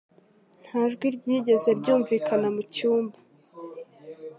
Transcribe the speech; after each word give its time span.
Nta 0.65 0.81
jwi 0.91 1.07
ryigeze 1.15 1.69
ryumvikana 1.79 2.47
mu 2.55 2.61
cyumba 2.73 3.17